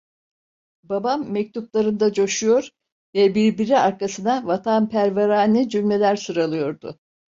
Babam, 0.83 1.31
mektuplarında 1.33 2.13
coşuyor 2.13 2.69
ve 3.15 3.35
birbiri 3.35 3.79
arkasına 3.79 4.45
vatanperverane 4.47 5.69
cümleler 5.69 6.15
sıralıyordu. 6.15 6.99